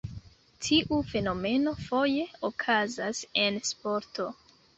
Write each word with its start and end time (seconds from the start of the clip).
Tiu 0.67 0.97
fenomeno 1.09 1.73
foje 1.89 2.25
okazas 2.49 3.21
en 3.45 3.61
sporto. 3.71 4.29